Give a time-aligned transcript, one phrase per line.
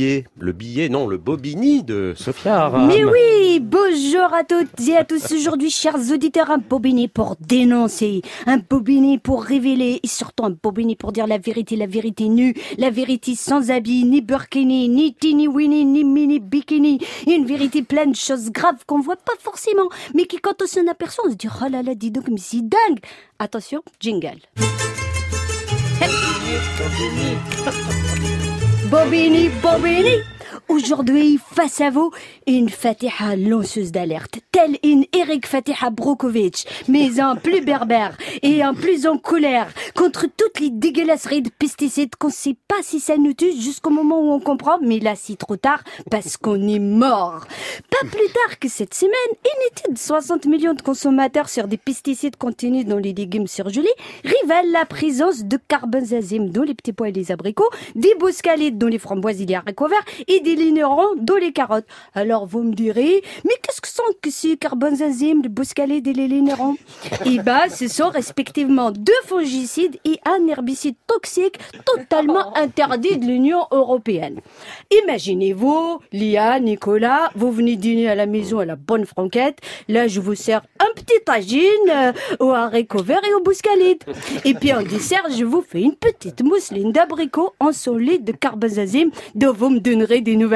[0.00, 0.24] billet.
[0.38, 5.32] Le billet, non, le bobini de Sophia Mais oui, bonjour à toutes et à tous
[5.32, 10.96] aujourd'hui, chers auditeurs, un bobini pour dénoncer, un bobini pour révéler et surtout un bobini
[10.96, 15.48] pour dire la vérité, la vérité nue, la vérité sans habit, ni burkini, ni teeny
[15.48, 20.24] winnie, ni mini bikini, une vérité pleine de choses graves qu'on voit pas forcément, mais
[20.24, 22.62] qui quand on s'en aperçoit, on se dit oh là là, dis donc, mais c'est
[22.62, 23.00] dingue.
[23.38, 24.38] Attention, jingle.
[28.90, 30.39] Bobini, Bobini
[30.70, 32.12] Aujourd'hui, face à vous,
[32.46, 38.72] une Fatiha lanceuse d'alerte, telle une Eric Fatiha Brokovic, mais en plus berbère et en
[38.72, 43.32] plus en colère, contre toutes les dégueulasseries de pesticides qu'on sait pas si ça nous
[43.32, 47.48] tue jusqu'au moment où on comprend, mais là c'est trop tard parce qu'on est mort.
[47.90, 49.12] Pas plus tard que cette semaine,
[49.44, 53.88] une étude de 60 millions de consommateurs sur des pesticides contenus dans les légumes surgelés
[54.22, 58.86] révèle la présence de carbenzazime dans les petits pois et les abricots, des boscalides dans
[58.86, 61.86] les framboises et les haricots verts et des lignerons dans les carottes.
[62.14, 66.28] Alors vous me direz, mais qu'est-ce que sont que ces carbenzazime, le boscalides et les
[66.28, 66.76] lignerons
[67.26, 73.66] Eh ben, ce sont respectivement deux fongicides et un herbicide toxique totalement interdit de l'Union
[73.70, 74.40] européenne.
[75.02, 79.58] Imaginez-vous, Lia, Nicolas, vous venez dîner à la maison à la bonne franquette.
[79.88, 84.02] Là, je vous sers un petit tagine euh, au haricot vert et au bouscalide.
[84.44, 89.10] Et puis en dessert, je vous fais une petite mousseline d'abricot en solide de carbazazime
[89.34, 90.49] dont vous me donnerez des nouvelles.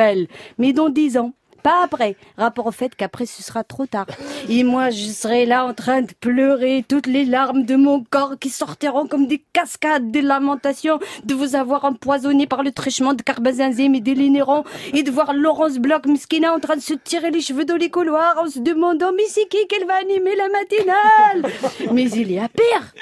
[0.59, 1.33] Mais dans dix ans.
[1.65, 2.15] Pas après.
[2.37, 4.05] Rapport au fait qu'après ce sera trop tard.
[4.51, 8.39] Et moi, je serai là en train de pleurer toutes les larmes de mon corps
[8.39, 13.23] qui sortiront comme des cascades de lamentations de vous avoir empoisonné par le trichement de
[13.23, 17.41] carbazenzime et des et de voir Laurence Bloch Miskina en train de se tirer les
[17.41, 21.53] cheveux dans les couloirs en se demandant mais c'est qui qu'elle va animer la matinale?
[21.93, 22.93] Mais il y a pire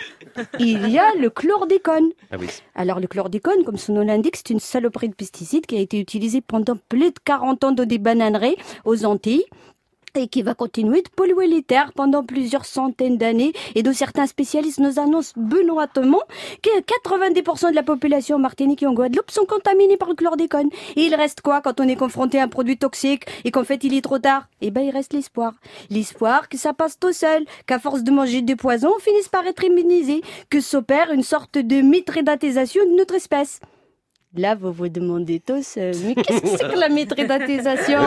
[0.58, 2.10] il y a le chlordécone.
[2.30, 2.48] Ah oui.
[2.74, 5.98] Alors le chlordécone, comme son nom l'indique, c'est une saloperie de pesticide qui a été
[5.98, 9.44] utilisée pendant plus de 40 ans dans des bananeries aux Antilles
[10.14, 14.26] et qui va continuer de polluer les terres pendant plusieurs centaines d'années et dont certains
[14.26, 16.20] spécialistes nous annoncent benoîtement
[16.62, 20.68] que 90% de la population en Martinique et en Guadeloupe sont contaminés par le chlordécone.
[20.96, 23.84] Et il reste quoi quand on est confronté à un produit toxique et qu'en fait
[23.84, 24.48] il est trop tard?
[24.60, 25.54] Eh ben il reste l'espoir.
[25.90, 29.46] L'espoir que ça passe tout seul, qu'à force de manger des poisons, on finisse par
[29.46, 33.60] être immunisé, que s'opère une sorte de mitrédatisation de notre espèce.
[34.34, 38.00] Là, vous vous demandez tous, euh, mais qu'est-ce que c'est que la métridatisation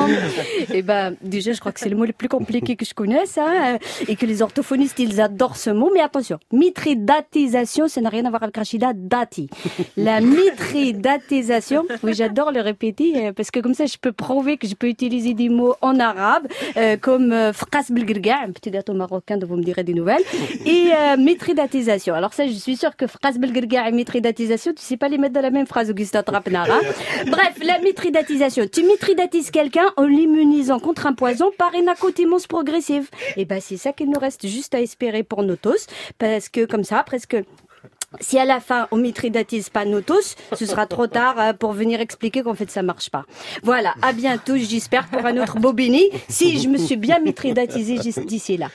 [0.73, 3.37] Eh ben, déjà, je crois que c'est le mot le plus compliqué que je connaisse,
[3.37, 3.77] hein,
[4.07, 5.91] et que les orthophonistes, ils adorent ce mot.
[5.93, 9.51] Mais attention, mitridatisation, ça n'a rien à voir avec Rachida Dati.
[9.97, 14.67] La mitridatisation, oui, j'adore le répéter, euh, parce que comme ça, je peux prouver que
[14.67, 18.93] je peux utiliser des mots en arabe, euh, comme euh, fras belgirga, un petit gâteau
[18.93, 20.23] marocain dont vous me direz des nouvelles,
[20.65, 22.15] et euh, mitridatisation.
[22.15, 25.35] Alors ça, je suis sûre que fras belgirga et mitridatisation, tu sais pas les mettre
[25.35, 26.14] dans la même phrase, Augustin
[27.27, 28.67] Bref, la mitridatisation.
[28.71, 33.09] Tu mitridatises quelqu'un en l'immunisant contre un poison par une accoutumance progressive.
[33.37, 35.87] Et ben, c'est ça qu'il nous reste juste à espérer pour nous tous,
[36.17, 37.37] parce que comme ça, presque
[38.21, 41.73] si à la fin on mitridatise pas nous tous, ce sera trop tard euh, pour
[41.73, 43.25] venir expliquer qu'en fait ça marche pas.
[43.63, 48.57] Voilà, à bientôt, j'espère pour un autre Bobini, si je me suis bien mitridatisé d'ici
[48.57, 48.69] là.